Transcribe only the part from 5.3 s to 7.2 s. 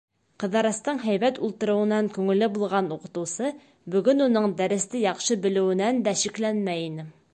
белеүенән дә шикләнмәй ине.